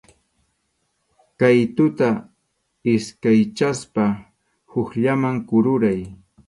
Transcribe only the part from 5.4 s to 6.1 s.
kururay.